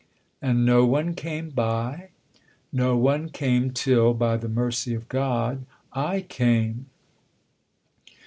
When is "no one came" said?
0.65-1.51, 2.73-3.69